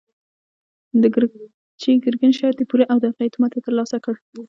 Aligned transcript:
د 1.01 1.03
ګرجي 1.13 1.91
ګرګين 2.03 2.33
شرط 2.39 2.57
يې 2.61 2.65
پوره 2.69 2.85
او 2.91 2.97
د 2.99 3.03
هغه 3.11 3.21
اعتماد 3.25 3.51
يې 3.55 3.61
تر 3.65 3.73
لاسه 3.79 3.97
کړ. 4.03 4.15